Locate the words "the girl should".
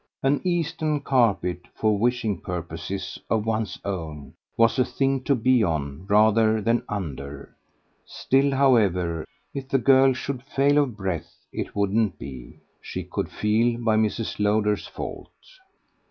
9.69-10.41